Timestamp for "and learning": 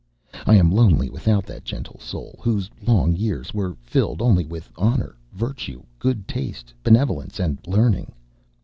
7.39-8.11